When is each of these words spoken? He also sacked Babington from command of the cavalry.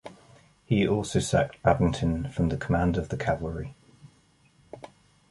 He 0.65 0.87
also 0.87 1.19
sacked 1.19 1.61
Babington 1.61 2.27
from 2.31 2.49
command 2.57 2.97
of 2.97 3.09
the 3.09 3.17
cavalry. 3.17 3.75